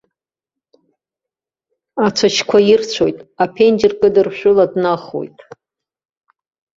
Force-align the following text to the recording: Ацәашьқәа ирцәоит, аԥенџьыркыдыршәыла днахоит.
Ацәашьқәа 2.05 2.57
ирцәоит, 2.71 3.17
аԥенџьыркыдыршәыла 3.43 4.65
днахоит. 4.71 5.37